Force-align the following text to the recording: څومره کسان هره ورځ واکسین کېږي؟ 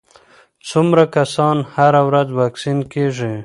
څومره 0.69 1.03
کسان 1.15 1.57
هره 1.73 2.01
ورځ 2.07 2.27
واکسین 2.39 2.79
کېږي؟ 2.93 3.33